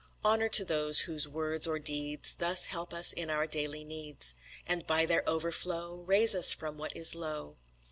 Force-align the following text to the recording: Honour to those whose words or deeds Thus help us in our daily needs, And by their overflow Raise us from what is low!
Honour 0.25 0.49
to 0.49 0.65
those 0.65 1.01
whose 1.01 1.27
words 1.27 1.67
or 1.67 1.77
deeds 1.77 2.33
Thus 2.33 2.65
help 2.65 2.91
us 2.91 3.13
in 3.13 3.29
our 3.29 3.45
daily 3.45 3.83
needs, 3.83 4.33
And 4.65 4.87
by 4.87 5.05
their 5.05 5.21
overflow 5.29 5.93
Raise 5.97 6.33
us 6.33 6.51
from 6.53 6.79
what 6.79 6.95
is 6.97 7.13
low! 7.13 7.55